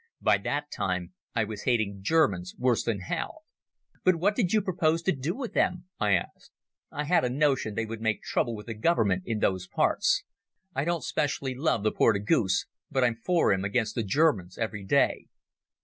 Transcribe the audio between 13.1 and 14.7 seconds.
for him against the Germans